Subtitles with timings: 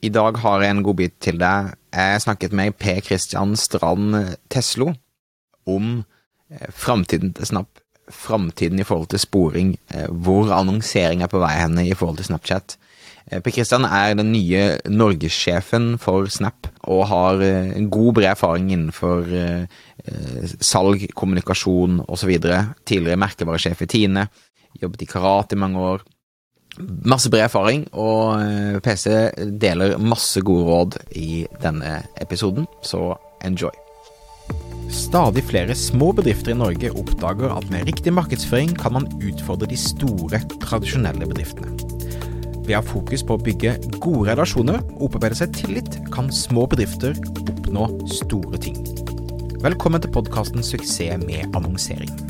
[0.00, 1.74] I dag har jeg en godbit til deg.
[1.92, 4.16] Jeg snakket med Per Christian Strand
[4.48, 4.94] Teslo
[5.68, 5.90] om
[6.48, 7.82] eh, framtiden til Snap.
[8.10, 12.30] Framtiden i forhold til sporing, eh, hvor annonsering er på vei henne i forhold til
[12.30, 12.78] Snapchat.
[13.30, 13.52] P.
[13.52, 17.42] Christian er den nye norgessjefen for Snap, og har
[17.92, 19.28] god, bred erfaring innenfor
[20.58, 22.32] salg, kommunikasjon osv.
[22.88, 24.24] Tidligere merkevaresjef i Tine,
[24.82, 26.02] jobbet i Karate i mange år.
[27.04, 29.12] Masse bred erfaring, og eh, PC
[29.60, 33.74] deler masse gode råd i denne episoden, så enjoy.
[34.90, 39.78] Stadig flere små bedrifter i Norge oppdager at med riktig markedsføring kan man utfordre de
[39.78, 41.76] store, tradisjonelle bedriftene.
[42.66, 46.66] Ved å ha fokus på å bygge gode relasjoner og opparbeide seg tillit, kan små
[46.70, 48.78] bedrifter oppnå store ting.
[49.62, 52.29] Velkommen til podkasten Suksess med annonsering.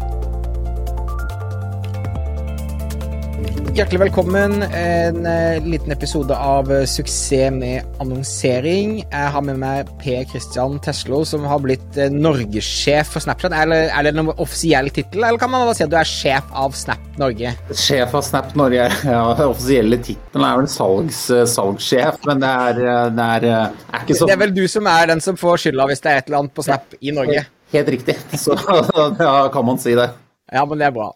[3.71, 4.63] Hjertelig velkommen.
[4.63, 8.97] En uh, liten episode av uh, Suksess med annonsering.
[9.03, 13.55] Jeg har med meg Per Christian Teslo, som har blitt uh, norgessjef for Snapchat.
[13.55, 16.51] Er, er det noen offisiell tittel, eller kan man bare si at du er sjef
[16.51, 17.53] av Snap Norge?
[17.71, 19.23] Sjef av Snap Norge, ja.
[19.39, 21.23] Den offisielle tittelen er vel salgs,
[21.55, 22.83] salgssjef, men det er,
[23.15, 25.89] det er, er ikke så Det er vel du som er den som får skylda
[25.93, 27.47] hvis det er et eller annet på Snap i Norge?
[27.71, 28.17] Helt riktig.
[28.37, 28.57] Så
[29.19, 30.09] ja, kan man si det.
[30.51, 31.11] Ja, men det er bra.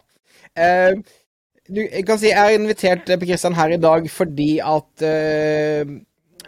[0.56, 1.02] Uh,
[1.68, 5.96] du, jeg kan si jeg har invitert Per Kristian her i dag fordi at uh,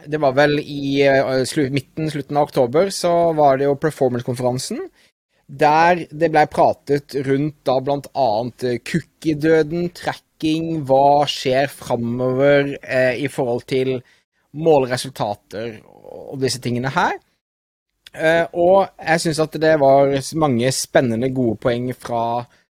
[0.08, 4.84] det var vel i uh, slu, midten, slutten av oktober, så var det jo performance-konferansen.
[5.48, 13.66] Der det blei pratet rundt da uh, cookie-døden, tracking, hva skjer framover uh, i forhold
[13.68, 13.98] til
[14.58, 17.18] målresultater og disse tingene her.
[18.56, 20.08] Og jeg syns at det var
[20.40, 22.67] mange spennende, gode poeng fra Eh,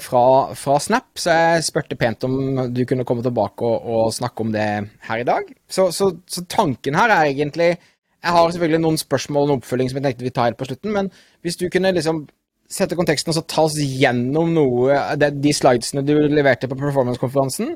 [0.00, 0.24] fra,
[0.56, 2.34] fra, Snap, så jeg spurte pent om
[2.72, 4.68] du kunne komme tilbake og, og snakke om det
[5.08, 5.50] her i dag.
[5.68, 9.98] Så, så, så, tanken her er egentlig Jeg har selvfølgelig noen spørsmål og oppfølging som
[9.98, 11.10] jeg tenkte vi tar helt på slutten, men
[11.44, 12.24] hvis du kunne liksom
[12.72, 17.74] sette konteksten og så ta oss gjennom noe de, de slidesene du leverte på performance-konferansen,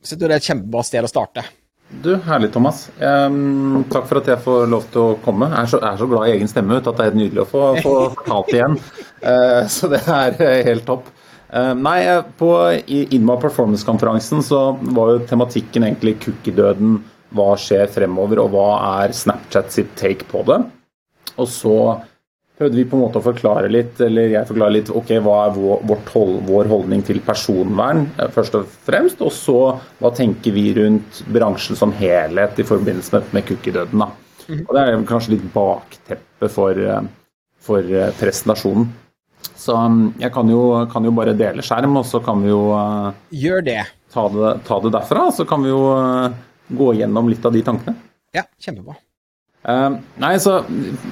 [0.00, 1.44] så tror jeg det er et kjempebra sted å starte.
[1.88, 2.90] Du, Herlig, Thomas.
[3.00, 5.48] Um, takk for at jeg får lov til å komme.
[5.54, 7.44] Jeg er så, er så glad i egen stemme ut at det er helt nydelig
[7.46, 8.76] å få, få fortalt igjen.
[9.22, 10.36] Uh, så det er
[10.68, 11.08] helt topp.
[11.48, 12.02] Uh, nei,
[12.36, 12.50] på
[13.16, 14.60] Inma Performance-konferansen så
[14.92, 16.98] var jo tematikken egentlig cookie-døden.
[17.36, 18.68] Hva skjer fremover, og hva
[19.02, 20.60] er Snapchat sitt take på det?
[21.38, 21.78] Og så
[22.58, 25.56] prøvde vi på en måte å forklare litt, eller jeg forklarer litt ok, hva er
[25.56, 29.22] vår, hold, vår holdning til personvern, eh, først og fremst.
[29.24, 29.58] Og så
[30.02, 34.06] hva tenker vi rundt bransjen som helhet i forbindelse med, med cookie-døden.
[34.48, 34.64] Mm.
[34.64, 37.12] Og Det er kanskje litt bakteppe for, eh,
[37.62, 38.90] for presentasjonen.
[39.58, 42.62] Så um, jeg kan jo, kan jo, bare dele skjerm, og så kan vi jo
[43.30, 43.82] Gjør det.
[44.10, 44.54] Ta, det.
[44.66, 45.28] ta det derfra.
[45.34, 45.82] Så kan vi jo
[46.78, 47.94] gå gjennom litt av de tankene.
[48.34, 48.98] Ja, kjempebra.
[49.68, 50.62] Uh, nei, så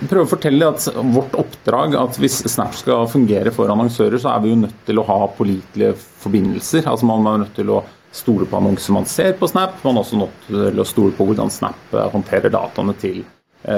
[0.08, 4.40] prøve å fortelle at vårt oppdrag at hvis Snap skal fungere for annonsører, så er
[4.44, 6.88] vi jo nødt til å ha pålitelige forbindelser.
[6.88, 7.82] Altså Man er nødt til å
[8.16, 9.76] stole på annonser man ser på Snap.
[9.84, 13.20] Man er også nødt til å stole på hvordan Snap håndterer dataene til,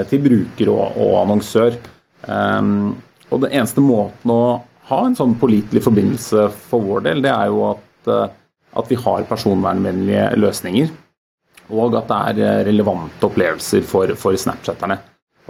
[0.07, 1.75] til bruker og, og annonsør.
[2.23, 2.95] Um,
[3.29, 4.41] og den eneste måten å
[4.89, 8.31] ha en sånn pålitelig forbindelse for vår del, det er jo at, eh,
[8.81, 10.89] at vi har personvernvennlige løsninger.
[11.69, 14.99] Og at det er eh, relevante opplevelser for, for Snapchatterne.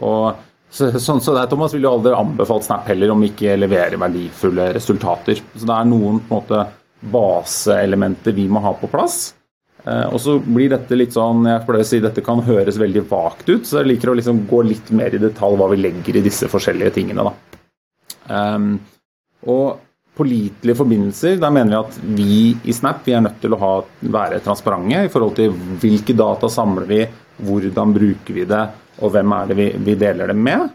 [0.06, 3.98] Og så, sånn så deg, Thomas vil jo aldri anbefalt Snap heller om ikke leverer
[4.02, 5.42] verdifulle resultater.
[5.56, 6.64] Så det er noen på en måte
[7.00, 9.32] baseelementer vi må ha på plass.
[9.86, 13.06] Eh, og så blir dette litt sånn, jeg pleier å si dette kan høres veldig
[13.10, 16.20] vagt ut, så jeg liker å liksom gå litt mer i detalj hva vi legger
[16.20, 17.30] i disse forskjellige tingene.
[17.30, 17.36] da.
[18.30, 18.74] Um,
[19.50, 19.80] og
[20.20, 23.74] pålitelige forbindelser, Der mener vi at vi i Snap vi er nødt til å ha,
[24.02, 27.04] være transparente i forhold til hvilke data samler vi,
[27.48, 28.64] hvordan bruker vi det,
[29.00, 30.68] og hvem er det vi, vi deler det med.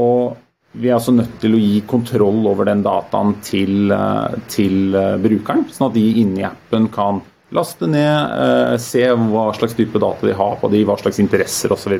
[0.00, 0.38] Og
[0.72, 5.16] vi er også nødt til å gi kontroll over den dataen til, eh, til eh,
[5.18, 7.20] brukeren, sånn at de inni appen kan
[7.50, 11.74] laste ned, eh, se hva slags type data de har på de, hva slags interesser
[11.74, 11.96] osv.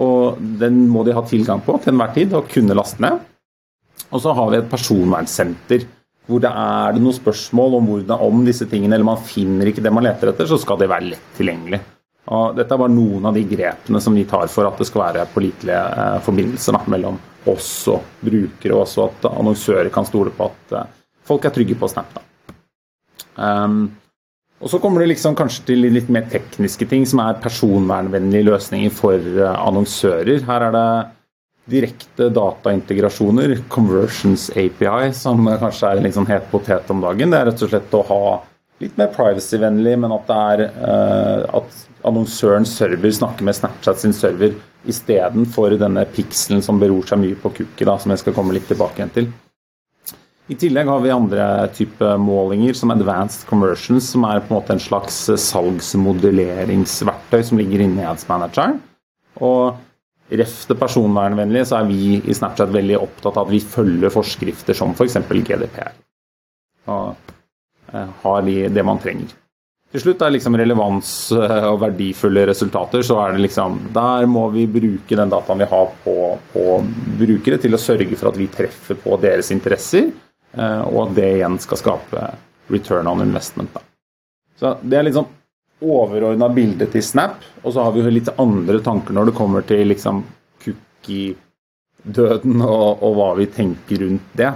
[0.00, 3.26] Og den må de ha tilgang på til enhver tid og kunne laste ned.
[4.10, 5.86] Og så har vi et personvernsenter
[6.30, 9.82] hvor det er det noen spørsmål om, hvordan, om disse tingene, eller man finner ikke
[9.82, 11.80] det man leter etter, så skal det være lett tilgjengelig.
[12.30, 15.02] Og dette er bare noen av de grepene som vi tar for at det skal
[15.08, 17.18] være pålitelige eh, forbindelser da, mellom
[17.50, 20.92] oss og brukere, og også at annonsører kan stole på at eh,
[21.26, 22.20] folk er trygge på Snap.
[23.40, 23.88] Um,
[24.60, 28.92] og så kommer det liksom kanskje til litt mer tekniske ting, som er personvernvennlige løsninger
[28.94, 30.44] for eh, annonsører.
[30.46, 30.88] Her er det
[31.70, 37.30] direkte dataintegrasjoner, conversions API, som kanskje er en sånn het potet om dagen.
[37.30, 38.22] Det er rett og slett å ha
[38.80, 41.70] litt mer privacy-vennlig, men at det er uh, at
[42.08, 44.56] annonsørens server snakker med Snapchat sin server
[44.88, 48.68] istedenfor denne pikselen som beror seg mye på cookie, da, som jeg skal komme litt
[48.70, 49.26] tilbake igjen til.
[50.50, 51.44] I tillegg har vi andre
[51.76, 55.14] type målinger, som Advanced Conversions, som er på en måte en slags
[55.44, 58.80] salgsmodelleringsverktøy som ligger inne i Ads Manageren.
[59.38, 59.78] Og
[60.30, 64.76] ref det personvernvennlige, så er vi i Snapchat veldig opptatt av at vi følger forskrifter
[64.76, 65.18] som f.eks.
[65.26, 65.92] For GDPR.
[66.90, 67.30] Og
[68.22, 69.34] har de det man trenger.
[69.90, 74.44] Til slutt er liksom relevans eh, og verdifulle resultater, så er det liksom Der må
[74.54, 76.14] vi bruke den dataen vi har på,
[76.52, 76.66] på
[77.18, 80.12] brukere, til å sørge for at vi treffer på deres interesser,
[80.54, 82.28] eh, og at det igjen skal skape
[82.70, 83.74] return on investment.
[83.74, 83.82] Da.
[84.60, 85.26] Så Det er liksom
[85.80, 89.64] overordna bildet til Snap, og så har vi jo litt andre tanker når det kommer
[89.66, 90.22] til liksom
[90.64, 94.52] cookie-døden og, og, hva vi tenker rundt det.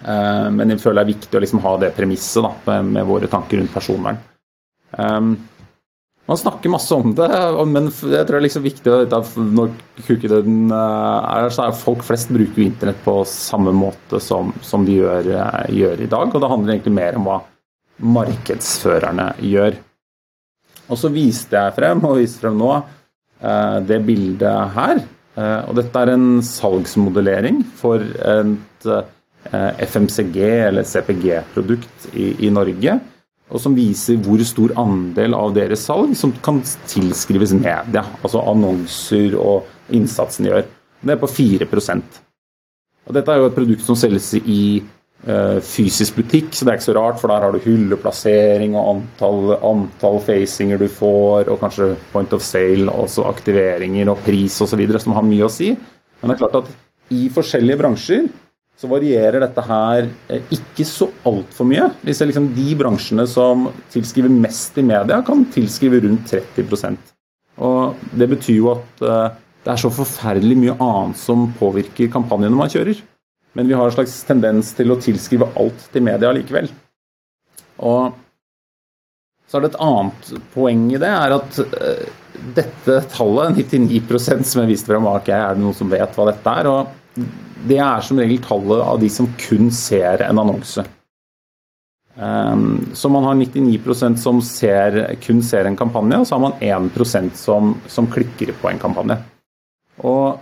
[0.00, 3.28] Uh, men jeg føler det er viktig å liksom ha det premisset da, med våre
[3.30, 4.20] tanker rundt personvern.
[4.96, 5.34] Um,
[6.30, 7.26] man snakker masse om det,
[7.66, 9.72] men jeg tror det er liksom viktig at når
[10.06, 15.00] kukedøden eh, er så er folk flest bruker internett på samme måte som, som de
[15.00, 15.26] gjør,
[15.74, 16.30] gjør, i dag.
[16.30, 17.40] Og det handler egentlig mer om hva
[18.14, 19.80] markedsførerne gjør.
[20.90, 22.72] Og så viste jeg frem, og viste frem nå,
[23.40, 25.02] eh, det bildet her.
[25.40, 28.88] Og dette er en salgsmodellering for et
[29.86, 32.98] FMCG eller CPG-produkt i, i Norge
[33.50, 36.60] og som viser hvor stor andel av deres salg som kan
[36.90, 38.04] tilskrives media.
[38.22, 40.68] Altså annonser og innsatsen de gjør.
[41.00, 42.18] Det er på 4%
[43.08, 44.82] Og Dette er jo et produkt som selges i
[45.20, 49.50] fysisk butikk, så det er ikke så rart, for der har du hylleplassering og antall,
[49.68, 55.18] antall facinger du får, og kanskje point of sale, altså aktiveringer og pris osv., som
[55.18, 55.74] har mye å si.
[56.22, 56.72] Men det er klart at
[57.12, 58.30] i forskjellige bransjer
[58.80, 61.90] så varierer dette her eh, ikke så altfor mye.
[62.06, 67.12] Hvis liksom De bransjene som tilskriver mest i media, kan tilskrive rundt 30%
[67.66, 72.56] Og Det betyr jo at eh, det er så forferdelig mye annet som påvirker kampanjene
[72.56, 73.02] man kjører.
[73.58, 76.70] Men vi har en slags tendens til å tilskrive alt til media likevel.
[77.82, 78.14] Og
[79.50, 82.04] så er det et annet poeng i det, er at eh,
[82.54, 86.56] dette tallet, 99% som jeg viste frem, okay, er det noen som vet hva dette
[86.60, 86.70] er?
[86.70, 86.96] og
[87.68, 90.84] det er som regel tallet av de som kun ser en annonse.
[92.20, 96.56] Um, så man har 99% som ser, kun ser en kampanje, og så har man
[96.60, 99.18] 1% som, som klikker på en kampanje.
[100.04, 100.40] Og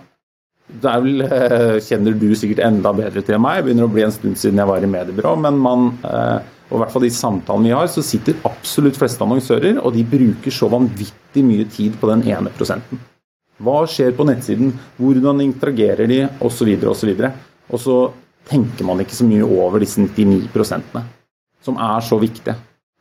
[0.69, 3.93] det er vel, uh, kjenner du sikkert enda bedre til enn meg, det begynner å
[3.93, 6.39] bli en stund siden jeg var i mediebyrå, men man, uh,
[6.69, 10.05] og i hvert fall de samtalene vi har, så sitter absolutt fleste annonsører, og de
[10.05, 13.01] bruker så vanvittig mye tid på den ene prosenten.
[13.59, 14.71] Hva skjer på nettsiden?
[15.01, 16.21] Hvordan interagerer de?
[16.47, 16.69] Osv.
[16.87, 17.15] osv.
[17.73, 17.97] Og så
[18.49, 20.47] tenker man ikke så mye over disse 99
[21.65, 22.55] som er så viktige.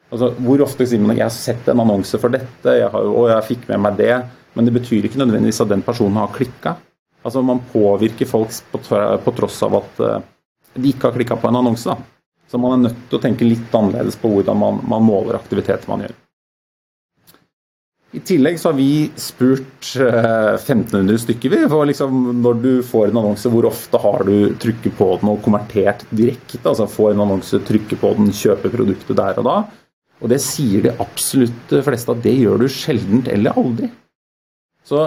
[0.08, 3.04] Altså, hvor ofte sier man at 'jeg har sett en annonse for dette', jeg har,
[3.04, 4.26] 'og jeg fikk med meg det',
[4.56, 6.76] men det betyr ikke nødvendigvis at den personen har klikka.
[7.26, 10.20] Altså, man påvirker folk på, tross av at uh,
[10.78, 11.90] de ikke har klikka på en annonse.
[11.90, 11.98] Da.
[12.48, 15.90] Så man er nødt til å tenke litt annerledes på hvordan man, man måler aktiviteter
[15.92, 16.16] man gjør.
[18.16, 23.10] I tillegg så har vi spurt 1500 eh, stykker vi, for liksom når du får
[23.10, 26.62] en annonse, hvor ofte har du trykket på den og konvertert direkte?
[26.64, 29.58] Altså får en annonse, trykker på den, kjøper produktet der og da.
[30.24, 33.92] Og det sier de absolutt fleste at det gjør du sjeldent eller aldri.
[34.88, 35.04] Så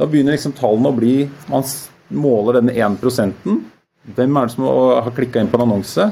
[0.00, 1.14] da begynner liksom tallene å bli
[1.52, 1.66] Man
[2.16, 2.96] måler denne 1
[4.16, 6.08] Hvem er det som har klikka inn på en annonse?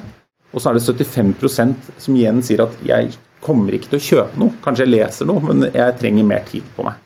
[0.53, 3.15] Og så er det 75% som igjen sier at jeg
[3.45, 4.55] kommer ikke til å kjøpe noe.
[4.65, 7.01] Kanskje jeg leser noe, men jeg trenger mer tid på meg.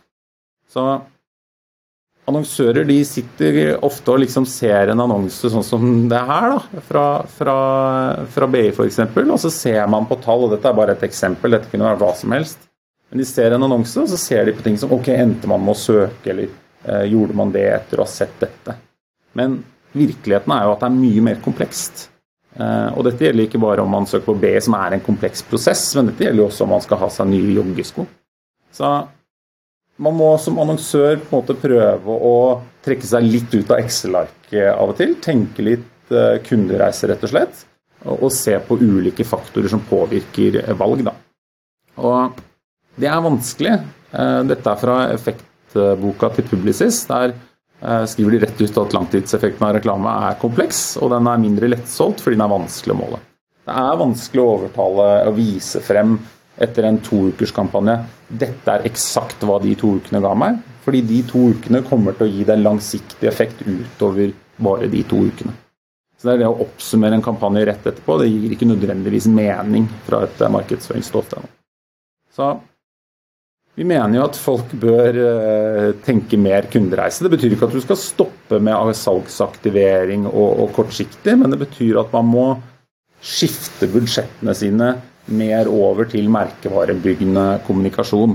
[0.73, 0.85] Så
[2.29, 7.05] annonsører de sitter ofte og liksom ser en annonse sånn som det her, da, fra,
[7.39, 7.57] fra,
[8.31, 11.57] fra BI f.eks., og så ser man på tall, og dette er bare et eksempel,
[11.57, 12.63] dette kunne være hva som helst.
[13.11, 15.63] Men de ser en annonse, og så ser de på ting som ok, endte man
[15.63, 16.51] med å søke, eller
[16.83, 18.75] gjorde man det etter å ha sett dette?
[19.39, 19.61] Men
[19.93, 22.09] virkeligheten er jo at det er mye mer komplekst.
[22.53, 25.45] Eh, og dette gjelder ikke bare om man søker på B, som er en kompleks
[25.49, 28.07] prosess, men dette gjelder jo også om man skal ha seg nye joggesko.
[28.73, 28.93] Så
[30.03, 32.37] man må som annonsør på en måte prøve å
[32.85, 35.17] trekke seg litt ut av Excel-arket av og til.
[35.25, 37.67] Tenke litt eh, kundereise, rett og slett.
[38.03, 41.05] Og, se på ulike faktorer som påvirker valg.
[41.07, 41.13] Da.
[42.03, 42.41] Og
[42.99, 43.77] det er vanskelig.
[44.11, 44.97] Eh, dette er fra
[45.77, 47.07] effektboka til Publicis.
[47.07, 47.35] der
[47.83, 51.71] Eh, skriver de rett ut at langtidseffekten av reklame er kompleks, og den er mindre
[51.73, 53.19] lettsolgt fordi den er vanskelig å måle.
[53.67, 56.15] Det er vanskelig å overtale og vise frem
[56.63, 57.97] etter en toukerskampanje
[58.29, 60.61] dette er eksakt hva de to ukene ga meg.
[60.85, 65.19] Fordi de to ukene kommer til å gi deg langsiktig effekt utover bare de to
[65.27, 65.55] ukene.
[66.19, 68.19] Så det er det å oppsummere en kampanje rett etterpå.
[68.21, 71.51] Det gir ikke nødvendigvis mening fra et markedsføringsståsted.
[72.35, 72.51] Så
[73.73, 77.25] vi mener jo at folk bør uh, tenke mer kundereise.
[77.25, 82.03] Det betyr ikke at du skal stoppe med salgsaktivering og, og kortsiktig, men det betyr
[82.03, 82.47] at man må
[83.23, 84.89] skifte budsjettene sine
[85.33, 88.35] mer over til merkevarebyggende kommunikasjon.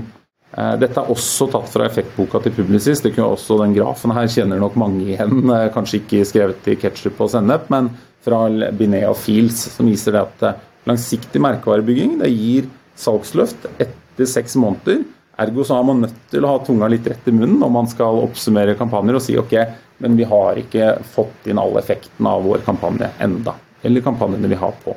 [0.56, 3.04] Uh, dette er også tatt fra effektboka til Publicis.
[3.04, 5.44] Det kunne også Den grafen her kjenner nok mange igjen.
[5.46, 7.92] Uh, kanskje ikke skrevet i ketsjup og sennep, men
[8.26, 8.40] fra
[8.74, 12.66] Binea Fields, som viser det at langsiktig merkevarebygging det gir
[12.98, 15.04] salgsløft etter seks måneder.
[15.38, 17.90] Ergo så er man nødt til å ha tunga litt rett i munnen når man
[17.90, 19.54] skal oppsummere kampanjer og si ok,
[20.02, 23.54] men vi har ikke fått inn all effekten av vår kampanje enda.
[23.86, 24.96] Eller kampanjene vi har på.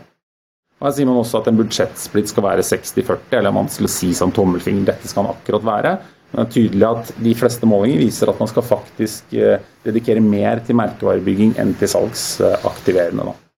[0.81, 4.09] Og Her sier man også at en budsjettsplitt skal være 60-40, eller man skal si
[4.17, 5.93] som tommelfinger dette skal den akkurat være.
[6.31, 10.23] Men det er tydelig at de fleste målinger viser at man skal faktisk eh, dedikere
[10.25, 13.29] mer til merkevarebygging enn til salgsaktiverende.
[13.29, 13.50] Da.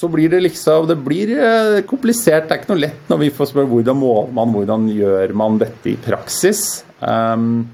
[0.00, 2.48] Så blir det liksom Det blir eh, komplisert.
[2.48, 5.60] Det er ikke noe lett når vi får spørre hvordan måler man, hvordan gjør man
[5.60, 6.62] dette i praksis.
[7.00, 7.68] Um,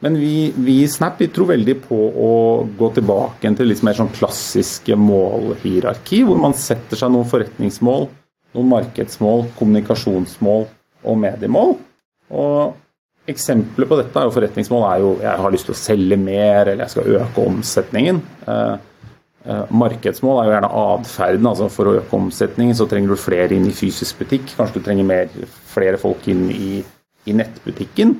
[0.00, 2.32] men vi, vi i Snap vi tror veldig på å
[2.78, 8.08] gå tilbake til litt mer sånn klassiske målhierarki, hvor man setter seg noen forretningsmål,
[8.56, 10.64] noen markedsmål, kommunikasjonsmål
[11.04, 11.76] og mediemål.
[12.32, 12.78] Og
[13.30, 16.64] Eksempler på dette er jo forretningsmål er jo jeg har lyst til å selge mer,
[16.64, 18.22] eller jeg skal øke omsetningen.
[18.48, 18.80] Uh,
[19.48, 21.46] markedsmål er jo gjerne atferden.
[21.48, 24.50] Altså for å øke omsetningen så trenger du flere inn i fysisk butikk.
[24.56, 25.30] Kanskje du trenger mer,
[25.70, 26.80] flere folk inn i,
[27.24, 28.18] i nettbutikken.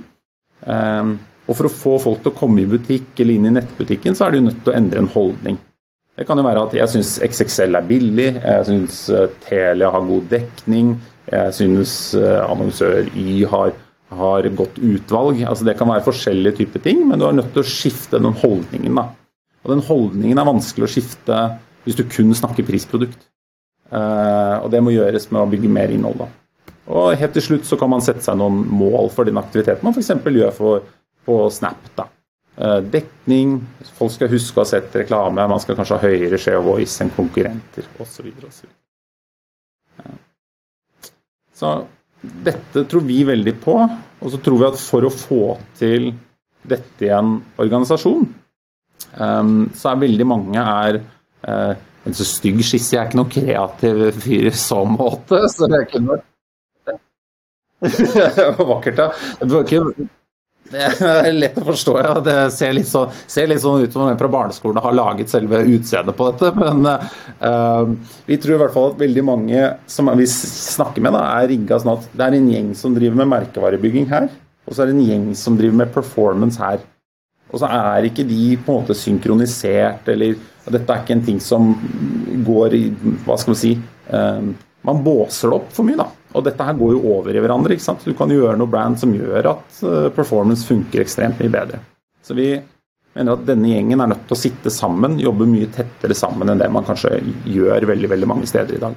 [0.65, 4.17] Um, og for å få folk til å komme i butikk eller inn i nettbutikken,
[4.17, 5.61] så er du nødt til å endre en holdning.
[6.17, 10.05] Det kan jo være at jeg syns XXL er billig, jeg syns eh, Telia har
[10.05, 10.93] god dekning,
[11.31, 13.73] jeg syns annonsør Y har,
[14.21, 15.45] har godt utvalg.
[15.47, 18.37] Altså Det kan være forskjellige typer ting, men du er nødt til å skifte den
[18.43, 19.01] holdningen.
[19.01, 19.09] da.
[19.65, 21.41] Og den holdningen er vanskelig å skifte
[21.85, 23.27] hvis du kun snakker prisprodukt.
[23.91, 26.23] Uh, og det må gjøres med å bygge mer innhold.
[26.23, 26.29] da.
[26.91, 29.95] Og helt til slutt så kan man sette seg noen mål for den aktiviteten man
[29.95, 30.13] f.eks.
[30.25, 30.89] gjør for,
[31.27, 31.93] på Snap.
[31.99, 32.07] da.
[32.61, 33.59] Uh, dekning,
[33.97, 37.13] folk skal huske å ha sett reklame, man skal kanskje ha høyere share voice enn
[37.17, 38.29] konkurrenter osv.
[38.53, 38.69] Så,
[40.03, 41.09] uh,
[41.57, 41.75] så
[42.21, 43.77] dette tror vi veldig på.
[44.21, 45.45] Og så tror vi at for å få
[45.79, 46.11] til
[46.69, 48.27] dette i en organisasjon,
[49.11, 51.73] så er veldig mange er uh,
[52.07, 52.95] en så stygg skisse.
[52.95, 55.43] Jeg er ikke noen kreativ fyr i så måte.
[55.53, 56.21] Så det kunne
[58.75, 59.11] vakkert, ja.
[59.41, 60.09] Det var ikke
[60.71, 61.95] er lett å forstå.
[61.99, 62.13] Ja.
[62.23, 65.63] Det ser litt, så, ser litt sånn ut som en fra barneskolen har laget selve
[65.67, 66.53] utseendet på dette.
[66.61, 71.25] Men uh, vi tror i hvert fall at veldig mange som vi snakker med, da,
[71.41, 74.31] er rigga sånn at det er en gjeng som driver med merkevarebygging her.
[74.69, 76.85] Og så er det en gjeng som driver med performance her.
[77.51, 80.37] Og så er ikke de på en måte synkronisert, eller
[80.71, 81.73] dette er ikke en ting som
[82.47, 82.83] går i
[83.25, 84.51] Hva skal man si um,
[84.87, 86.07] Man båser det opp for mye, da.
[86.37, 87.75] Og dette her går jo over i hverandre.
[87.75, 88.05] ikke sant?
[88.07, 91.83] Du kan gjøre noe brand som gjør at uh, performance funker ekstremt mye bedre.
[92.23, 92.53] Så vi
[93.17, 96.61] mener at denne gjengen er nødt til å sitte sammen, jobbe mye tettere sammen enn
[96.61, 97.19] det man kanskje
[97.51, 98.95] gjør veldig, veldig mange steder i dag.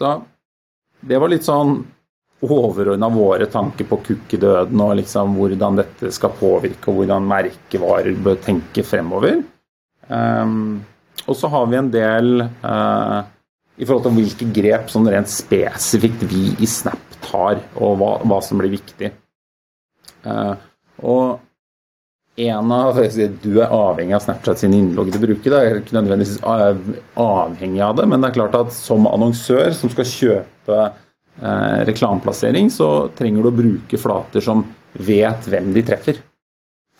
[0.00, 0.14] Så
[1.04, 1.82] det var litt sånn
[2.40, 8.40] overordna våre tanker på kukkedøden og liksom hvordan dette skal påvirke, og hvordan merkevarer bør
[8.44, 9.42] tenke fremover.
[10.08, 10.80] Um,
[11.26, 13.20] og så har vi en del uh,
[13.76, 18.40] i forhold til hvilke grep sånn rent spesifikt vi i Snap tar, og hva, hva
[18.44, 19.12] som blir viktig.
[20.24, 20.56] Uh,
[21.04, 21.38] og
[22.40, 22.96] en av
[23.42, 25.60] Du er avhengig av Snapchat sine innloggede brukere.
[25.60, 26.38] Jeg er ikke nødvendigvis
[27.20, 30.78] avhengig av det, men det er klart at som annonsør som skal kjøpe
[31.42, 36.20] eh, reklameplassering, så trenger du å bruke flater som vet hvem de treffer.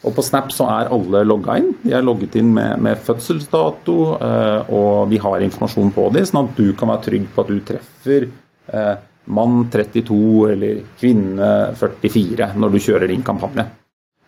[0.00, 1.74] Og På Snap så er alle logga inn.
[1.82, 6.48] De er logget inn med, med fødselsdato, eh, og vi har informasjon på dem, sånn
[6.48, 8.28] at du kan være trygg på at du treffer
[8.72, 8.94] eh,
[9.30, 10.22] mann 32
[10.54, 13.66] eller kvinne 44 når du kjører din kampanje.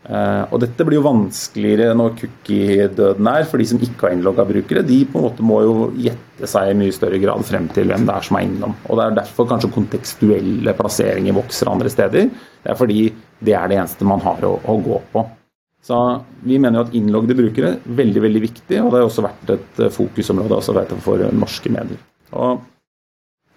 [0.03, 4.47] Uh, og dette blir jo vanskeligere når cookie-døden er, for de som ikke har innlogga
[4.49, 4.83] brukere.
[4.87, 8.09] De på en måte må jo gjette seg i mye større grad frem til hvem
[8.09, 8.75] det er som er innom.
[8.89, 12.33] Og det er derfor kanskje kontekstuelle plasseringer vokser andre steder.
[12.33, 13.05] Det er fordi
[13.43, 15.25] det er det eneste man har å, å gå på.
[15.83, 15.99] Så
[16.47, 19.55] vi mener jo at innloggede brukere er veldig veldig viktig, og det har også vært
[19.55, 21.99] et eh, fokusområde også, jeg, for norske medier.
[22.39, 22.63] Og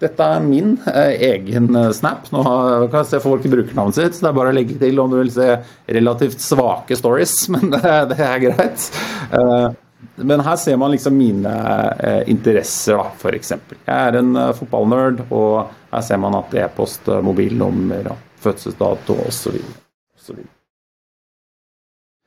[0.06, 2.30] dette er min eh, egen eh, snap.
[2.34, 5.02] Nå kan jeg se folk i brukernavnet sitt, så det er bare å legge til
[5.02, 5.50] om du vil se
[5.98, 8.90] relativt svake stories, men det, det er greit.
[9.32, 9.68] Eh,
[10.16, 11.54] men her ser man liksom mine
[12.00, 13.56] eh, interesser, da, f.eks.
[13.74, 19.58] Jeg er en uh, fotballnerd, og her ser man at e-post, mobilnummer, fødselsdato osv.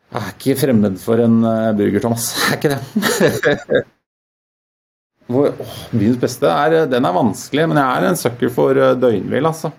[0.09, 1.41] Jeg er ikke fremmed for en
[1.79, 2.33] burger, Thomas.
[2.49, 2.75] Jeg er ikke
[3.79, 3.85] det.
[5.29, 8.95] Hvor, åh, byens beste er, den er vanskelig, men jeg er en sucker for uh,
[8.97, 9.71] døgnhvil, altså.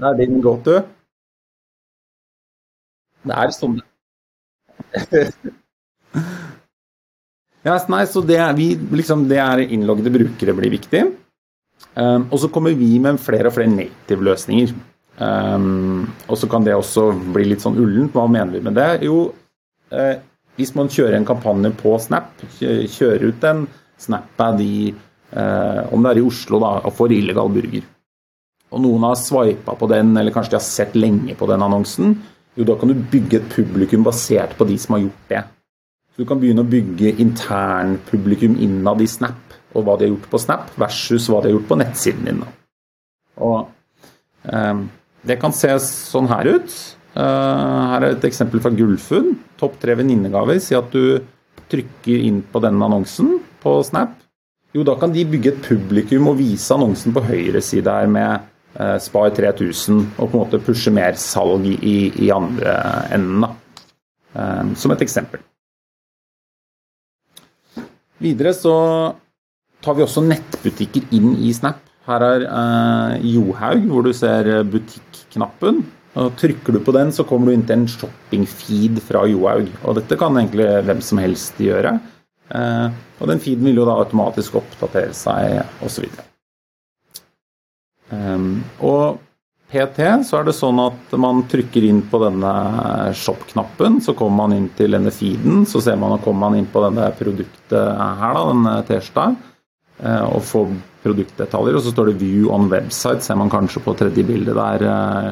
[0.00, 0.76] Det er din go to.
[3.26, 3.74] Det er sånn
[7.66, 11.02] ja, nei, så det er, vi, liksom, det er innloggede brukere blir viktig.
[11.98, 14.72] Um, og så kommer vi med flere og flere native-løsninger.
[15.20, 18.14] Um, og så kan det også bli litt sånn ullent.
[18.16, 18.90] Hva mener vi med det?
[19.06, 19.16] Jo,
[19.92, 20.16] uh,
[20.60, 23.64] hvis man kjører en kampanje på Snap, kjører ut en
[24.00, 27.86] Snap-ad i eh, om det er i Oslo, da, og får illegal burger,
[28.70, 32.14] og noen har sveipa på den, eller kanskje de har sett lenge på den annonsen,
[32.58, 35.42] jo, da kan du bygge et publikum basert på de som har gjort det.
[36.10, 40.30] Så du kan begynne å bygge internpublikum innad i Snap, og hva de har gjort
[40.32, 42.40] på Snap, versus hva de har gjort på nettsiden din.
[43.40, 43.60] Og
[44.50, 44.82] eh,
[45.20, 46.74] Det kan se sånn her ut.
[47.10, 49.34] Uh, her er et eksempel fra Gullfunn.
[49.60, 50.60] Topp tre venninnegaver.
[50.62, 51.20] Si at du
[51.70, 54.16] trykker inn på denne annonsen på Snap.
[54.74, 58.44] Jo, da kan de bygge et publikum og vise annonsen på høyre side her med
[58.78, 62.76] eh, Spar 3000 og på en måte pushe mer salg i, i andre
[63.16, 63.46] enden.
[63.46, 63.50] Da.
[64.38, 65.42] Eh, som et eksempel.
[68.20, 68.76] Videre så
[69.82, 71.82] tar vi også nettbutikker inn i Snap.
[72.06, 75.82] Her er eh, Johaug, hvor du ser butikknappen.
[76.18, 79.70] Og Trykker du på den, så kommer du inn til en shoppingfeed fra Johaug.
[79.84, 81.94] Og dette kan egentlig hvem som helst gjøre.
[82.50, 82.86] Eh,
[83.20, 86.08] og den feeden vil jo da automatisk oppdatere seg, osv.
[88.10, 88.46] Og,
[88.90, 89.20] og
[89.70, 92.52] PT så er det sånn at man trykker inn på denne
[93.14, 95.62] shop-knappen, så kommer man inn til denne feeden.
[95.68, 99.28] Så ser man og kommer man inn på denne produktet her, da, denne T-skjorta,
[100.02, 101.78] eh, og får produktdetaljer.
[101.78, 105.30] Og så står det 'View on website', ser man kanskje på tredje bildet der eh,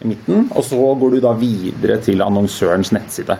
[0.00, 0.48] i midten.
[0.54, 3.38] Og så går du da videre til annonsørens nettside.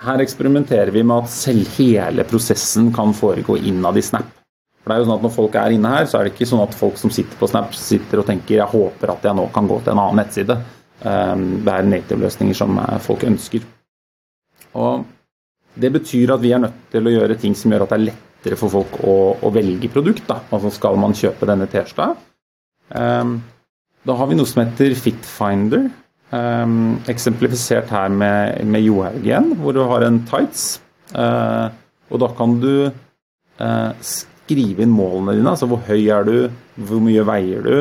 [0.00, 4.30] Her eksperimenterer vi med at selv hele prosessen kan foregå innad i Snap.
[4.80, 6.48] For det er jo sånn at Når folk er inne her, så er det ikke
[6.48, 9.44] sånn at folk som sitter på Snap sitter og tenker jeg håper at jeg nå
[9.52, 10.56] kan gå til en annen nettside.
[11.04, 13.64] Ehm, det er native-løsninger som eh, folk ønsker.
[14.80, 15.04] Og
[15.80, 18.06] Det betyr at vi er nødt til å gjøre ting som gjør at det er
[18.08, 20.24] lettere for folk å, å velge produkt.
[20.26, 20.40] Da.
[20.50, 22.16] Altså Skal man kjøpe denne T-skjorta?
[24.06, 25.90] Da har vi noe som heter Fitfinder.
[26.30, 30.78] Um, eksemplifisert her med, med Johaug igjen, hvor du har en tights.
[31.10, 31.68] Uh,
[32.10, 35.52] og da kan du uh, skrive inn målene dine.
[35.52, 36.36] Altså hvor høy er du,
[36.80, 37.74] hvor mye veier du.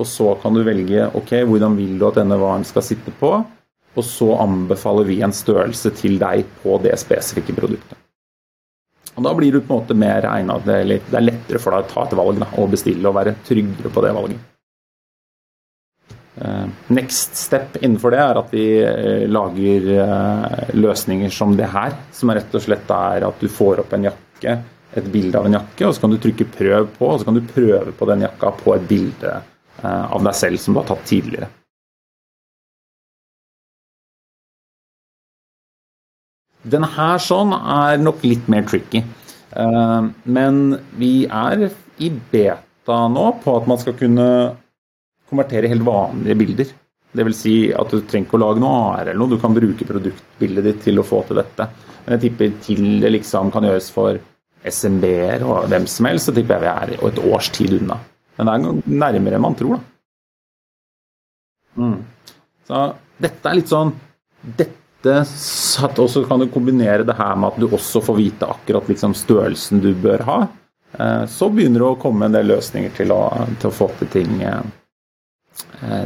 [0.00, 3.34] Og så kan du velge ok, hvordan vil du at denne varen skal sitte på.
[3.98, 7.98] Og så anbefaler vi en størrelse til deg på det spesifikke produktet.
[9.18, 11.90] Og Da blir du på en måte mer egnet, det er lettere for deg å
[11.90, 14.46] ta et valg da, og bestille og være tryggere på det valget.
[16.40, 21.92] Eh, next step innenfor det er at vi eh, lager eh, løsninger som det her,
[22.16, 24.54] som rett og slett er at du får opp en jakke
[24.96, 27.36] et bilde av en jakke, og så kan du trykke 'prøv på', og så kan
[27.36, 29.34] du prøve på den jakka på et bilde
[29.84, 31.46] av deg selv som du har tatt tidligere.
[36.64, 39.04] Denne her sånn er nok litt mer tricky.
[40.26, 40.58] Men
[40.98, 41.70] vi er
[42.02, 44.26] i beta nå på at man skal kunne
[45.30, 46.72] konvertere helt vanlige bilder.
[47.10, 47.38] Dvs.
[47.40, 50.66] Si at du trenger ikke å lage noe AR eller noe, du kan bruke produktbildet
[50.68, 51.66] ditt til å få til dette.
[52.04, 54.20] Men jeg tipper til det liksom kan gjøres for
[54.60, 57.96] SMB-er og hvem som helst, så tipper jeg vi er et års tid unna.
[58.38, 59.86] Men det er nærmere enn man tror, da.
[61.80, 61.98] Mm.
[62.66, 62.84] Så
[63.22, 63.92] dette er litt sånn
[64.58, 68.88] Dette satt også kan du kombinere det her med at du også får vite akkurat
[68.90, 70.38] liksom størrelsen du bør ha.
[70.92, 73.22] Eh, så begynner det å komme en del løsninger til å,
[73.60, 74.60] til å få til ting eh,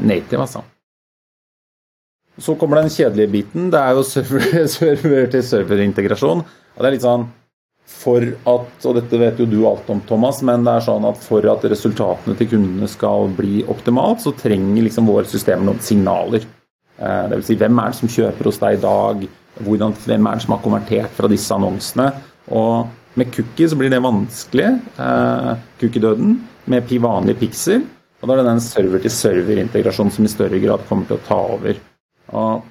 [0.02, 0.60] native, altså.
[2.40, 3.70] Så kommer den kjedelige biten.
[3.70, 6.40] Det er jo server-til-server-integrasjon.
[6.42, 7.28] Server Og det er litt sånn
[7.84, 11.20] for at, og dette vet jo du alt om, Thomas, men det er sånn at
[11.20, 16.46] for at resultatene til kundene skal bli optimalt, så trenger liksom våre systemer noen signaler.
[16.96, 17.50] det Dvs.
[17.50, 19.26] Si, hvem er det som kjøper hos deg i dag?
[19.64, 22.08] Hvordan, hvem er det som har konvertert fra disse annonsene?
[22.56, 22.88] Og
[23.20, 24.70] med cookie så blir det vanskelig.
[24.98, 26.38] Eh, cookie-døden
[26.72, 27.84] med vanlig pixel.
[28.24, 31.76] Og da er det den server-til-server-integrasjonen som i større grad kommer til å ta over.
[32.32, 32.62] Og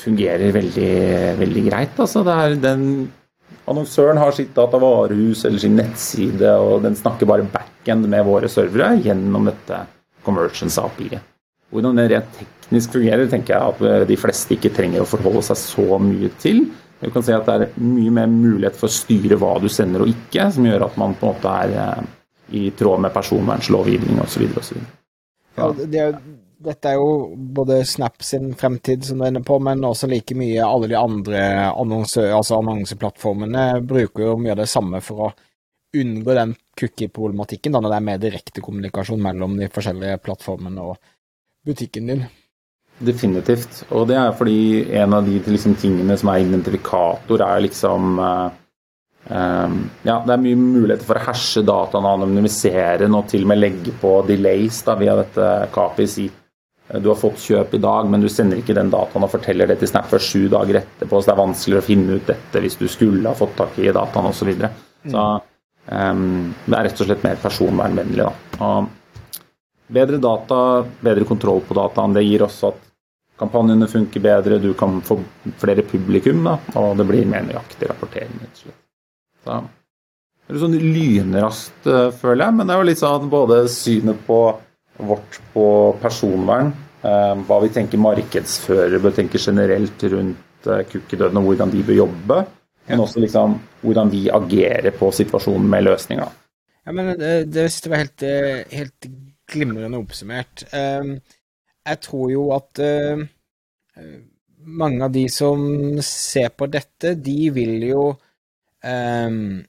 [0.00, 0.88] fungerer veldig,
[1.38, 1.94] veldig greit.
[2.02, 2.24] Altså,
[2.58, 2.82] den
[3.68, 8.96] Annonsøren har sitt datavarehus eller sin nettside, og den snakker bare backend med våre servere
[9.04, 9.82] gjennom dette
[10.26, 11.22] Conversions API-et.
[11.70, 15.60] Hvordan det rent teknisk fungerer, tenker jeg at de fleste ikke trenger å forholde seg
[15.60, 16.64] så mye til.
[16.98, 20.02] Du kan si at Det er mye mer mulighet for å styre hva du sender
[20.02, 22.06] og ikke, som gjør at man på en måte er eh,
[22.50, 24.46] i tråd med personvernlovgivning osv.
[25.58, 26.18] Ja, det er,
[26.58, 30.36] dette er jo både Snap sin fremtid, som du er inne på, men også like
[30.38, 35.30] mye alle de andre annonse, altså annonseplattformene bruker jo mye av det samme for å
[35.98, 40.98] unngå den cookie-problematikken, da når det er mer direkte kommunikasjon mellom de forskjellige plattformene og
[41.66, 42.26] butikken din.
[42.98, 43.84] Definitivt.
[43.94, 44.58] Og det er fordi
[44.98, 48.48] en av de liksom, tingene som er identifikator, er liksom uh,
[49.26, 53.52] um, Ja, det er mye muligheter for å herse dataene, anonymisere den og til og
[53.52, 56.06] med legge på delays da, via dette.
[56.06, 59.32] Si eh, du har fått kjøp i dag, men du sender ikke den dataen og
[59.34, 62.32] forteller det til Snap før sju dager etterpå, så det er vanskeligere å finne ut
[62.32, 64.42] dette hvis du skulle ha fått tak i dataen osv.
[64.42, 64.72] Så, videre.
[65.08, 65.26] så
[65.90, 68.28] um, det er rett og slett mer personvernvennlig.
[68.28, 68.64] da.
[68.64, 68.94] Og
[69.88, 72.16] bedre data, bedre kontroll på dataen.
[72.16, 72.84] Det gir også at
[73.38, 75.20] kampanjene funker bedre, du kan få
[75.60, 78.34] flere publikum, da, og det blir mer nøyaktig rapportering.
[79.48, 79.62] Så,
[80.48, 84.20] det er sånn lynraskt, eh, føler jeg, men det er jo litt sånn både synet
[84.26, 84.40] på
[85.08, 85.64] vårt på
[86.02, 86.72] personvern,
[87.04, 92.00] eh, hva vi tenker markedsførere bør tenke generelt rundt eh, cookiedøden og hvordan de bør
[92.02, 92.38] jobbe,
[92.88, 96.36] men også liksom hvordan vi agerer på situasjonen med løsninger.
[96.88, 98.24] Ja, men Det, det var helt,
[98.72, 99.08] helt
[99.52, 100.64] glimrende oppsummert.
[100.72, 101.18] Um,
[101.84, 102.80] jeg tror jo at
[104.64, 105.60] mange av de som
[106.04, 108.06] ser på dette, de vil jo
[108.84, 109.64] um,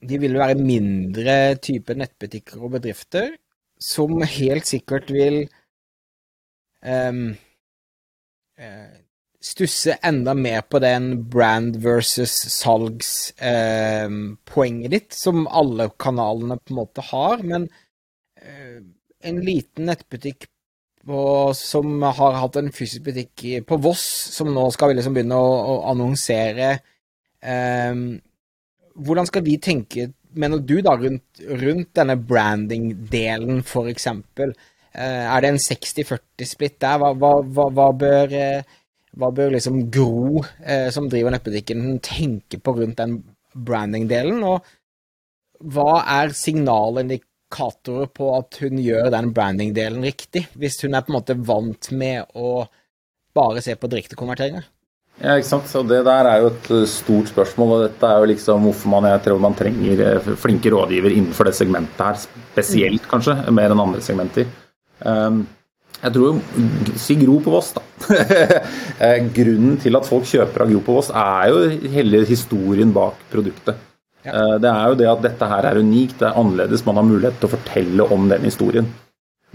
[0.00, 3.34] De vil være mindre type nettbutikker og bedrifter
[3.80, 5.48] som helt sikkert vil
[6.84, 7.36] um,
[9.40, 16.80] stusse enda mer på den brand versus salgspoenget um, ditt, som alle kanalene på en
[16.82, 17.42] måte har.
[17.42, 17.68] Men
[18.44, 18.80] uh,
[19.24, 20.44] en liten nettbutikk
[21.06, 24.04] på, som har hatt en fysisk butikk på Voss,
[24.36, 26.74] som nå skal liksom begynne å, å annonsere.
[27.40, 28.20] Um,
[29.00, 34.06] hvordan skal vi tenke, mener du, da, rundt, rundt denne branding-delen, f.eks.?
[34.10, 37.00] Eh, er det en 60-40-splitt der?
[37.00, 38.34] Hva, hva, hva, bør,
[39.16, 43.20] hva bør liksom Gro, uh, som driver nettbutikken, tenke på rundt den
[43.54, 44.42] branding-delen?
[44.46, 44.66] Og
[45.60, 51.18] hva er signalindikatorer på at hun gjør den branding-delen riktig, hvis hun er på en
[51.18, 52.64] måte vant med å
[53.36, 54.66] bare se på direktekonverteringer?
[55.20, 55.68] Ja, ikke sant.
[55.68, 57.74] Så det der er jo et eh, stort spørsmål.
[57.76, 61.50] og Dette er jo liksom hvorfor man, jeg tror man trenger eh, flinke rådgiver innenfor
[61.50, 62.20] det segmentet her.
[62.24, 64.48] Spesielt, kanskje, mer enn andre segmenter.
[65.00, 65.44] Um,
[66.00, 66.40] jeg tror
[67.00, 67.84] Si Gro på Voss, da.
[69.00, 73.20] Eh, grunnen til at folk kjøper av Gro på Voss, er jo hele historien bak
[73.32, 73.78] produktet.
[74.24, 74.58] Ja.
[74.60, 77.38] Det er jo det at dette her er unikt, det er annerledes, man har mulighet
[77.40, 78.90] til å fortelle om den historien.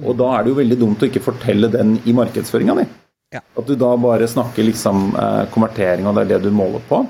[0.02, 2.88] Og da er det jo veldig dumt å ikke fortelle den i markedsføringa di.
[3.34, 3.42] Ja.
[3.42, 7.02] At du da bare snakker liksom eh, konvertering, og det er det du måler på.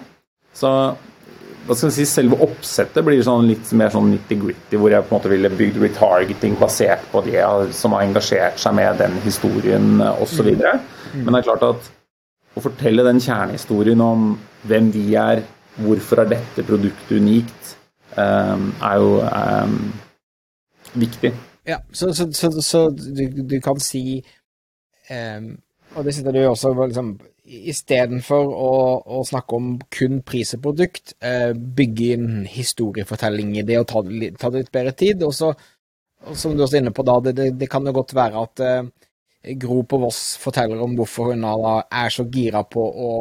[0.56, 0.71] Så
[1.65, 5.12] hva skal vi si, selve oppsettet blir sånn litt mer sånn nitty-gritty, hvor jeg på
[5.12, 7.39] en måte ville bygd retargeting basert på de
[7.73, 10.51] som har engasjert seg med den historien osv.
[10.54, 10.62] Mm.
[10.62, 11.23] mm.
[11.23, 11.89] Men det er klart at
[12.56, 14.36] å fortelle den kjernehistorien om
[14.69, 15.41] hvem vi er,
[15.82, 17.73] hvorfor er dette produktet unikt,
[18.15, 19.75] um, er jo um,
[20.93, 21.34] viktig.
[21.65, 24.21] Ja, så, så, så, så du, du, kan si
[25.10, 25.56] um,
[25.95, 28.69] Og det sitter du også liksom, Istedenfor å,
[29.05, 34.01] å snakke om kun pris og produkt, eh, bygge inn historiefortelling i det og ta,
[34.01, 35.21] ta det litt bedre tid.
[35.27, 35.51] Og så,
[36.34, 38.63] som du også er inne på da, det, det, det kan jo godt være at
[38.65, 38.89] eh,
[39.62, 43.12] Gro på Voss forteller om hvorfor hun er så gira på å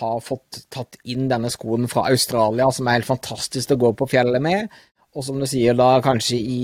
[0.00, 4.10] ha fått tatt inn denne skoen fra Australia, som er helt fantastisk å gå på
[4.10, 4.74] fjellet med.
[5.18, 6.58] Og som du sier, da kanskje i,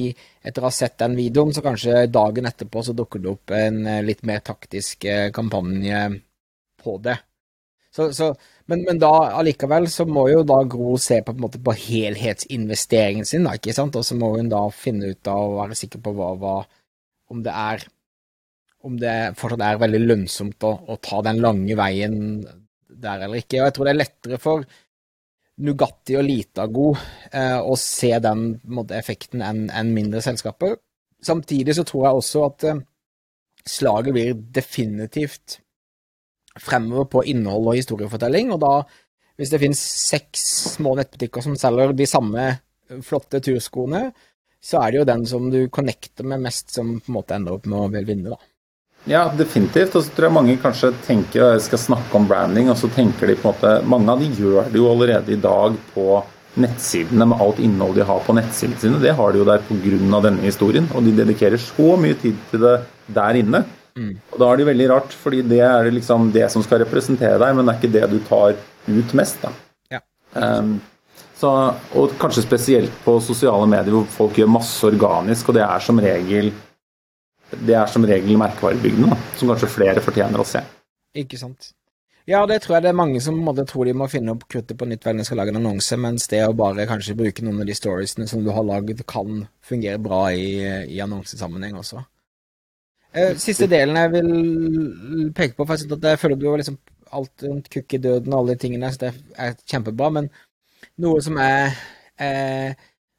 [0.46, 3.80] etter å ha sett den videoen, så kanskje dagen etterpå så dukker det opp en
[3.90, 6.04] eh, litt mer taktisk eh, kampanje
[6.84, 7.16] på det.
[7.94, 8.28] Så, så,
[8.70, 13.46] men, men, da allikevel så må jo da Gro se på, på, på helhetsinvesteringen sin,
[13.46, 13.98] da, ikke sant?
[13.98, 16.56] og så må hun da finne ut av og være sikker på hva, hva,
[17.34, 17.86] om det er
[18.84, 22.18] om det fortsatt er veldig lønnsomt å, å ta den lange veien
[23.04, 23.62] der eller ikke.
[23.62, 24.66] Og jeg tror det er lettere for
[25.62, 26.88] Nugatti og Litago
[27.30, 30.74] eh, og se den måte, effekten enn en mindre selskaper.
[31.24, 32.82] Samtidig så tror jeg også at eh,
[33.76, 35.60] slaget blir definitivt
[36.60, 38.74] fremover på innhold og historiefortelling, og da,
[39.38, 40.44] hvis det finnes seks
[40.76, 42.44] små nettbutikker som selger de samme
[43.02, 44.08] flotte turskoene,
[44.64, 47.56] så er det jo den som du connecter med mest, som på en måte ender
[47.56, 48.53] opp med å vil vinne, da.
[49.04, 49.96] Ja, definitivt.
[49.96, 53.36] Og så tror jeg mange kanskje tenker skal snakke om branding, og så tenker de
[53.36, 56.22] på en måte Mange av de gjør det jo allerede i dag på
[56.54, 59.00] nettsidene med alt innhold de har på nettsidene sine.
[59.02, 60.20] Det har de jo der pga.
[60.22, 63.64] denne historien, og de dedikerer så mye tid til det der inne.
[63.98, 64.14] Mm.
[64.32, 67.54] Og da er det veldig rart, fordi det er liksom det som skal representere deg,
[67.54, 69.42] men det er ikke det du tar ut mest.
[69.42, 69.52] da.
[69.90, 70.00] Ja.
[70.34, 70.80] Um,
[71.38, 71.50] så,
[71.94, 75.98] og kanskje spesielt på sosiale medier hvor folk gjør masse organisk, og det er som
[76.00, 76.52] regel
[77.62, 80.62] det er som regel merkevarebygdene, som kanskje flere fortjener å se.
[81.18, 81.72] Ikke sant.
[82.26, 84.78] Ja, det tror jeg det er mange som måtte tro de må finne opp kruttet
[84.80, 87.44] på nytt hver gang de skal lage en annonse, mens det å bare kanskje bruke
[87.44, 90.56] noen av de storiesene som du har lagd, kan fungere bra i,
[90.88, 92.00] i annonsesammenheng også.
[93.14, 94.30] Eh, siste delen jeg vil
[95.36, 96.80] peke på, for jeg, at jeg føler du har liksom
[97.14, 100.32] alt rundt cookie-døden og alle de tingene, så det er kjempebra, men
[101.04, 101.76] noe som er
[102.16, 102.72] eh,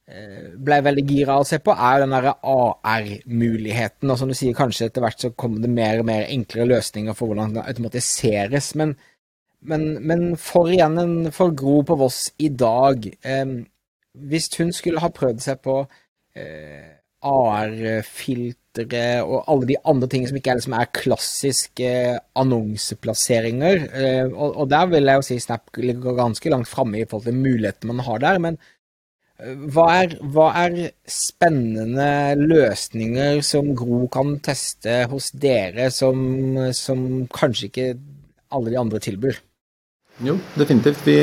[0.06, 4.12] ble veldig gira å se på, er den derre AR-muligheten.
[4.12, 7.18] Og som du sier, kanskje etter hvert så kommer det mer og mer enklere løsninger
[7.18, 8.68] for hvordan det automatiseres.
[8.78, 8.94] Men,
[9.66, 13.56] men, men for igjen en for Gro på Voss i dag eh,
[14.30, 15.80] Hvis hun skulle ha prøvd seg på
[16.38, 16.94] eh,
[17.26, 21.92] AR-filtre og alle de andre tingene som ikke er, liksom er klassiske
[22.38, 23.86] annonseplasseringer.
[23.90, 27.30] Eh, og, og, der vil jeg jo si Snap ligger ganske langt framme i forhold
[27.32, 28.42] til mulighetene man har der.
[28.44, 28.75] Men eh,
[29.36, 30.78] hva er, hva er,
[31.12, 36.22] spennende løsninger som Gro kan teste hos dere, som,
[36.78, 37.90] som kanskje ikke
[38.56, 39.42] alle de andre tilbyr?
[40.24, 41.04] Jo, definitivt.
[41.04, 41.18] Vi,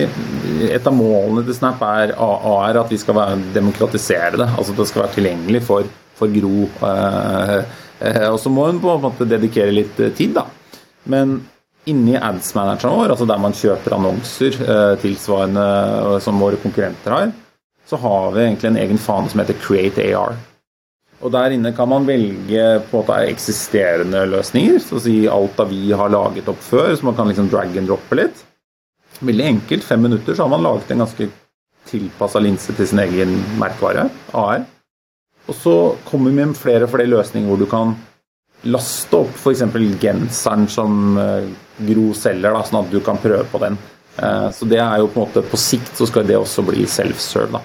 [0.68, 4.51] et av målene til Snap er, er at vi skal demokratisere det.
[4.53, 5.88] Altså at det skal være tilgjengelig for
[6.22, 6.68] for Gro.
[6.88, 7.59] Eh,
[8.01, 10.46] eh, og så må hun på en måte dedikere litt eh, tid, da.
[11.12, 11.40] Men
[11.90, 14.55] inni ads-manageren vår, altså der man kjøper annonser
[15.03, 17.33] tilsvarende som våre konkurrenter har,
[17.93, 20.39] så har vi egentlig en egen fane som heter Create AR.
[21.23, 25.69] Og Der inne kan man velge på måte eksisterende løsninger, så å si alt av
[25.71, 28.41] vi har laget opp før, så man kan liksom drag and droppe litt.
[29.23, 31.29] Veldig enkelt, fem minutter så har man laget en ganske
[31.87, 34.65] tilpassa linse til sin egen merkevare, AR.
[35.51, 35.75] Og så
[36.09, 37.95] kommer vi med flere og flere løsninger hvor du kan
[38.73, 39.63] laste opp f.eks.
[40.01, 41.51] genseren som eh,
[41.83, 43.79] Gro selger, da, sånn at du kan prøve på den.
[44.17, 46.87] Eh, så det er jo på en måte På sikt så skal det også bli
[46.87, 47.59] self-serve.
[47.59, 47.63] da.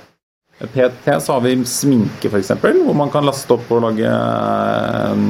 [0.57, 5.23] PT så har vi sminke f.eks., hvor man kan laste opp og lage eh,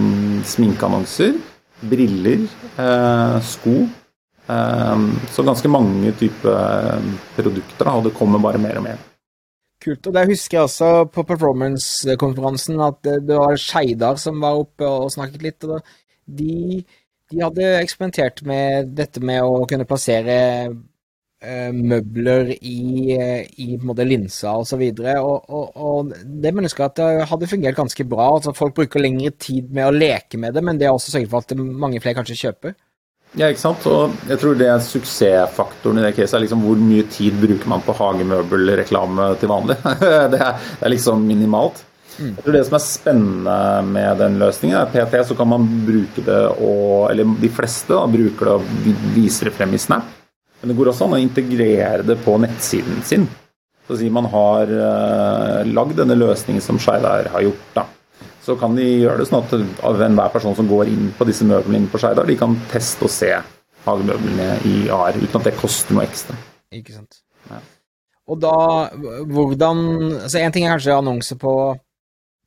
[0.56, 1.36] sminkeannonser.
[1.78, 2.48] Briller,
[3.46, 3.74] sko.
[5.30, 7.04] Så ganske mange typer
[7.36, 9.04] produkter, og det kommer bare mer og mer.
[9.84, 10.08] Kult.
[10.10, 15.12] Og det husker jeg også på performance-konferansen, at det var Skeidar som var oppe og
[15.14, 15.68] snakket litt.
[15.68, 15.86] og
[16.26, 16.82] de,
[17.32, 20.38] de, hadde eksperimentert med dette med å kunne plassere
[21.38, 23.14] møbler i,
[23.62, 24.82] i måte linsa osv.
[24.82, 28.32] Og, så og, og, og det mennesket at det hadde fungert ganske bra.
[28.34, 31.30] altså Folk bruker lengre tid med å leke med det, men det har også sørget
[31.30, 32.74] for at mange flere kanskje kjøper.
[33.36, 33.86] Ja, ikke sant.
[33.90, 36.38] Og jeg tror det er suksessfaktoren i det caset.
[36.38, 39.78] er liksom Hvor mye tid bruker man på hagemøbelreklame til vanlig?
[40.34, 41.84] det, er, det er liksom minimalt.
[42.18, 42.32] Mm.
[42.32, 43.58] Jeg tror Det som er spennende
[43.92, 48.08] med den løsningen, er PT så kan man bruke det og Eller de fleste da,
[48.10, 50.17] bruker det og viser det frem i Snap.
[50.68, 53.28] Men det går også an å integrere det på nettsiden sin.
[53.88, 57.70] Så si Man har uh, lagd denne løsningen som Skeidar har gjort.
[57.78, 57.86] da
[58.48, 61.82] så kan de gjøre det sånn at enhver person som går inn på disse møblene
[61.82, 63.34] inne på Skeidar, de kan teste og se
[63.84, 66.38] hagemøblene i AR uten at det koster noe ekstra.
[66.76, 67.20] Ikke sant.
[67.52, 67.60] Ja.
[68.32, 68.54] Og da,
[69.32, 69.84] hvordan
[70.22, 71.54] altså En ting er kanskje annonse på,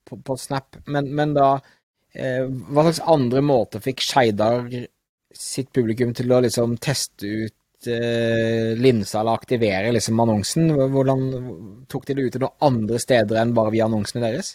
[0.09, 1.55] på, på Snap, men, men da
[2.13, 4.69] eh, Hva slags andre måter fikk Skeidar
[5.37, 10.73] sitt publikum til å liksom teste ut eh, linsa eller aktivere liksom annonsen?
[10.93, 11.23] Hvordan
[11.89, 14.55] tok de det ut til noen andre steder enn bare via annonsene deres?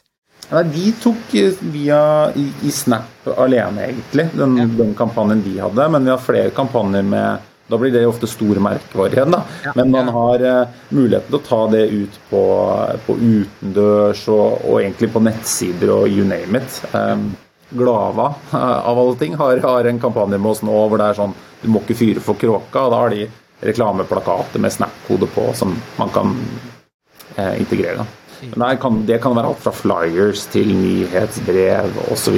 [0.52, 1.34] Nei, De tok
[1.74, 4.68] via i, i Snap alene, egentlig, den, ja.
[4.78, 5.90] den, kampanjen de hadde.
[5.90, 9.40] Men vi har flere kampanjer med Da blir det ofte store merkevare igjen, da.
[9.64, 9.72] Ja.
[9.74, 12.42] Men man har uh, muligheten til å ta det ut på,
[13.08, 16.78] på utendørs og, og, egentlig på nettsider og you name it.
[16.94, 17.32] Um,
[17.74, 21.18] Glava, uh, av alle ting, har, har, en kampanje med oss nå hvor det er
[21.24, 21.34] sånn
[21.65, 22.86] Du må ikke fyre for kråka.
[22.86, 23.25] og Da har de
[23.65, 26.36] reklameplakater med Snap-kode på som man kan
[27.36, 28.06] eh, integrere.
[28.41, 32.38] Men Nei, kan, det kan være alt fra flyers til nyhetsbrev osv.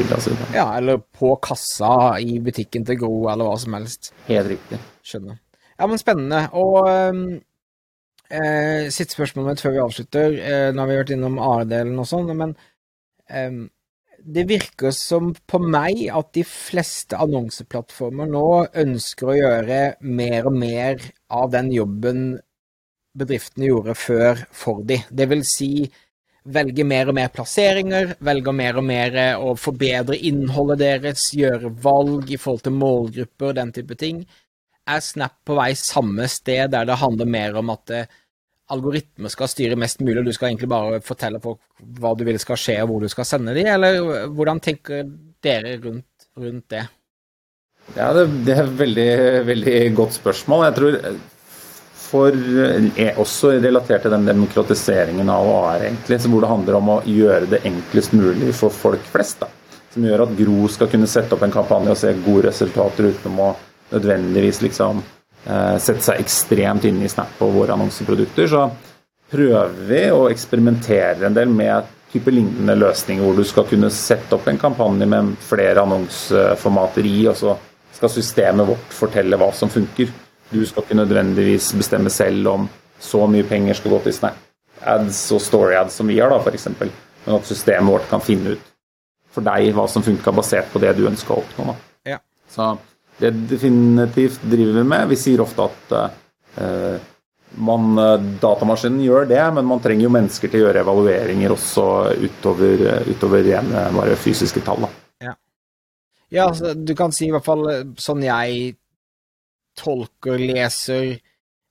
[0.53, 4.13] Ja, eller på kassa i butikken til Gro, eller hva som helst.
[4.29, 4.79] Helt riktig.
[5.05, 5.39] Skjønner.
[5.77, 6.43] Ja, men spennende.
[6.57, 7.23] Og um,
[8.31, 10.37] eh, siste spørsmål mitt før vi avslutter.
[10.37, 12.55] Eh, nå har vi vært innom A-delen og sånn, men
[13.33, 13.65] um,
[14.27, 18.47] det virker som på meg at de fleste annonseplattformer nå
[18.83, 22.25] ønsker å gjøre mer og mer av den jobben
[23.17, 24.99] bedriftene gjorde før for de.
[25.09, 25.71] Det vil si
[26.47, 32.31] velge mer og mer plasseringer, velge mer og mer å forbedre innholdet deres, gjøre valg
[32.31, 34.21] i forhold til målgrupper, den type ting.
[34.87, 37.95] Er Snap på vei samme sted, der det handler mer om at
[38.67, 41.62] eh, algoritmer skal styre mest mulig, og du skal egentlig bare fortelle folk
[42.01, 45.08] hva du vil skal skje, og hvor du skal sende dem, eller hvordan tenker
[45.43, 46.86] dere rundt, rundt det?
[47.95, 49.12] Ja, det, det er et veldig,
[49.47, 50.65] veldig godt spørsmål.
[50.67, 50.97] Jeg tror
[52.08, 52.32] for
[52.95, 57.49] er også relatert til den demokratiseringen av AR, egentlig, hvor det handler om å gjøre
[57.51, 59.41] det enklest mulig for folk flest.
[59.43, 59.49] Da.
[59.93, 63.41] Som gjør at Gro skal kunne sette opp en kampanje og se gode resultater uten
[63.43, 63.51] å
[63.91, 65.16] nødvendigvis liksom eh,
[65.47, 68.49] sette seg ekstremt inn i Snap og våre annonseprodukter.
[68.51, 68.65] Så
[69.31, 74.36] prøver vi å eksperimentere en del med type lignende løsninger, hvor du skal kunne sette
[74.36, 77.55] opp en kampanje med flere annonseformater i, og så
[77.97, 80.12] skal systemet vårt fortelle hva som funker.
[80.51, 82.67] Du skal ikke nødvendigvis bestemme selv om
[83.03, 84.43] så mye penger skal gå til Snap
[84.81, 86.67] ads og story ads som vi har, da, f.eks.
[87.25, 88.73] Men at systemet vårt kan finne ut
[89.33, 91.71] for deg hva som funka, basert på det du ønsker å oppnå.
[91.71, 91.75] Da.
[92.13, 92.19] Ja.
[92.49, 92.71] Så
[93.17, 95.08] det definitivt driver vi med.
[95.12, 96.97] Vi sier ofte at uh,
[97.67, 97.99] man,
[98.41, 101.86] datamaskinen gjør det, men man trenger jo mennesker til å gjøre evalueringer også
[102.21, 104.86] utover, utover rene bare fysiske tall.
[104.86, 104.91] Da.
[105.30, 105.34] Ja,
[106.36, 107.65] ja altså, du kan si i hvert fall
[107.97, 108.75] sånn jeg
[109.77, 111.15] tolker, leser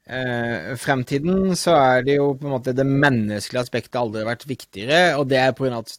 [0.07, 5.01] eh, fremtiden, så er det jo på en måte det menneskelige aspektet aldri vært viktigere,
[5.19, 5.99] og det er på grunn av at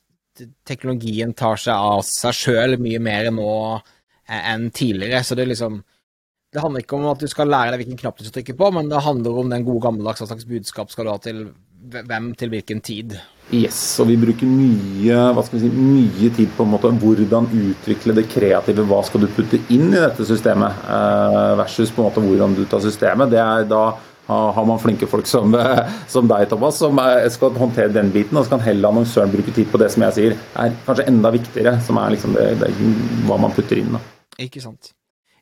[0.67, 3.93] teknologien tar seg av seg sjøl mye mer nå eh,
[4.27, 5.23] enn tidligere.
[5.23, 5.83] Så det liksom
[6.47, 8.69] Det handler ikke om at du skal lære deg hvilken knapp du skal trykke på,
[8.71, 11.41] men det handler om den gode gammeldags hva slags budskap skal du ha til
[11.91, 13.17] hvem til hvilken tid.
[13.51, 17.47] Yes, og vi bruker mye, hva skal vi si, mye tid på en måte hvordan
[17.51, 18.87] utvikle det kreative.
[18.87, 22.65] Hva skal du putte inn i dette systemet, eh, versus på en måte hvordan du
[22.65, 23.31] tar systemet.
[23.31, 23.85] Det er da
[24.27, 25.55] har man flinke folk som,
[26.13, 26.99] som deg, Thomas, som
[27.31, 28.35] skal håndtere den biten.
[28.35, 31.31] Og så kan heller annonsøren bruke tid på det som jeg sier er kanskje enda
[31.31, 32.73] viktigere, som er liksom det, det,
[33.29, 33.95] hva man putter inn.
[33.95, 34.03] Da.
[34.41, 34.93] Ikke sant.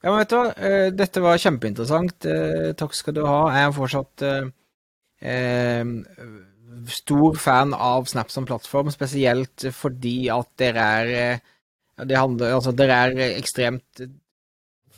[0.02, 2.28] Ja, men vet du hva, eh, dette var kjempeinteressant.
[2.30, 3.40] Eh, takk skal du ha.
[3.56, 4.26] Jeg er fortsatt
[5.26, 5.90] eh,
[6.92, 11.52] stor fan av Snap som plattform, spesielt fordi at dere er eh,
[12.04, 14.02] det handler, altså, Dere er ekstremt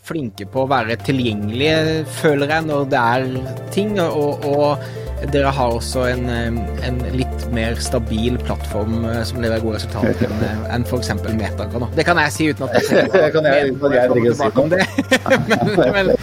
[0.07, 3.27] flinke på å være tilgjengelige, føler jeg, når det er
[3.73, 3.93] ting.
[4.03, 9.63] Og, og dere har også en, eh, en, litt mer stabil plattform eh, som leverer
[9.65, 11.13] gode resultater enn en f.eks.
[11.27, 11.89] Metagra.
[11.97, 14.83] Det kan jeg si uten at jeg, det kan jeg, jeg, jeg, tilbake om det.
[15.79, 16.13] men, men,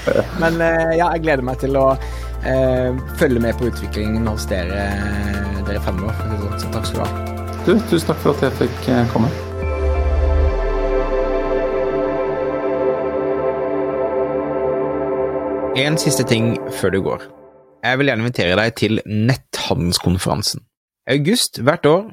[0.42, 0.62] men
[0.94, 4.88] ja, jeg gleder meg til å eh, følge med på utviklingen hos dere,
[5.66, 6.18] dere fremover.
[6.22, 6.60] Sånn.
[6.62, 7.34] Så takk skal du ha.
[7.64, 9.30] Du, tusen takk for at jeg fikk eh, komme.
[15.74, 17.22] En siste ting før du går.
[17.82, 20.62] Jeg vil gjerne invitere deg til netthandelskonferansen.
[21.10, 22.04] I August hvert år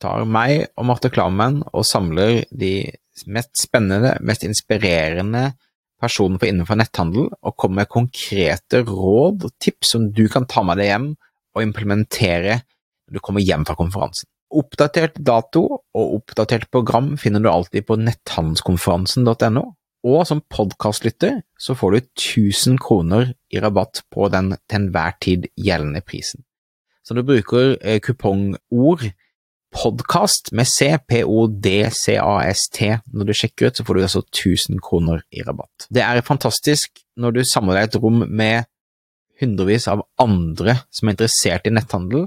[0.00, 2.88] tar meg og Marte Klammen og samler de
[3.28, 5.50] mest spennende, mest inspirerende
[6.00, 10.80] personer innenfor netthandel og kommer med konkrete råd og tips som du kan ta med
[10.80, 14.30] deg hjem og implementere når du kommer hjem fra konferansen.
[14.50, 19.66] Oppdatert dato og oppdatert program finner du alltid på netthandelskonferansen.no,
[20.06, 25.48] og som podkastlytter så får du 1000 kroner i rabatt på den til enhver tid
[25.60, 26.44] gjeldende prisen.
[27.04, 29.10] Så du bruker eh, kupongord
[29.70, 32.90] podkast med C, P-O-D-C-A-S-T.
[33.12, 35.86] Når du sjekker ut, så får du altså 1000 kroner i rabatt.
[35.90, 38.68] Det er fantastisk når du samler deg et rom med
[39.40, 42.26] hundrevis av andre som er interessert i netthandel.